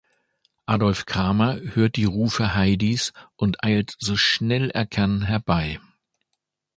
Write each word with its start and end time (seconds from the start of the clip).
Adolph 0.65 1.05
Kramer 1.05 1.59
hört 1.75 1.95
die 1.95 2.05
Rufe 2.05 2.55
Heidis 2.55 3.13
und 3.35 3.63
eilt 3.63 3.93
so 3.99 4.17
schnell 4.17 4.71
er 4.71 4.87
kann 4.87 5.21
herbei. 5.21 5.79